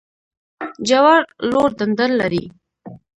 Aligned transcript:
جوار 0.87 1.21
لوړ 1.49 1.69
ډنډر 1.77 2.09
لري 2.19 2.43